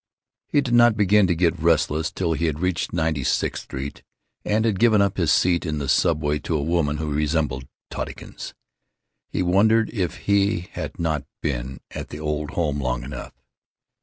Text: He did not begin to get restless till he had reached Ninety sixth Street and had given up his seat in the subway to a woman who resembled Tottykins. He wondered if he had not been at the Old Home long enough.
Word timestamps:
He 0.47 0.61
did 0.61 0.73
not 0.73 0.97
begin 0.97 1.27
to 1.27 1.35
get 1.35 1.59
restless 1.61 2.09
till 2.09 2.33
he 2.33 2.47
had 2.47 2.59
reached 2.59 2.91
Ninety 2.91 3.23
sixth 3.23 3.65
Street 3.65 4.01
and 4.43 4.65
had 4.65 4.79
given 4.79 4.99
up 4.99 5.17
his 5.17 5.31
seat 5.31 5.63
in 5.63 5.77
the 5.77 5.87
subway 5.87 6.39
to 6.39 6.57
a 6.57 6.63
woman 6.63 6.97
who 6.97 7.13
resembled 7.13 7.67
Tottykins. 7.91 8.55
He 9.29 9.43
wondered 9.43 9.91
if 9.93 10.15
he 10.25 10.69
had 10.71 10.97
not 10.97 11.25
been 11.43 11.81
at 11.91 12.09
the 12.09 12.19
Old 12.19 12.49
Home 12.57 12.81
long 12.81 13.03
enough. 13.03 13.33